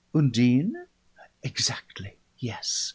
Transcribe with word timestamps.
"Undine?" 0.15 0.73
"Exactly 1.43 2.17
yes. 2.39 2.89